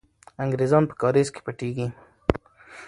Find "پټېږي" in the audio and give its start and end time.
1.45-1.87